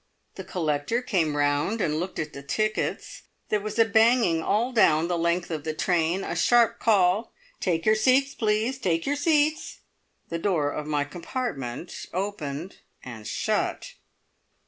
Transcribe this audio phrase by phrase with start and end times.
[0.33, 5.07] The collector came round and looked at the tickets; there was a banging all down
[5.07, 9.81] the length of the train, a sharp call, "Take your seats, please; take your seats!"
[10.29, 13.93] The door of my compartment opened and shut.